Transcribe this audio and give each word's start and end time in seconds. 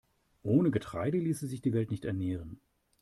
Ohne 0.41 0.71
Getreide 0.71 1.19
ließe 1.19 1.45
sich 1.45 1.61
die 1.61 1.73
Welt 1.73 1.91
nicht 1.91 2.05
ernähren. 2.05 2.59